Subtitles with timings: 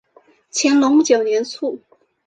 [0.51, 1.77] 乾隆九年卒。